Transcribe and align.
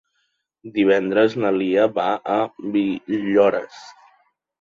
Divendres 0.77 1.35
na 1.43 1.51
Lia 1.57 1.85
va 1.97 2.05
a 2.37 2.39
Villores. 2.77 3.77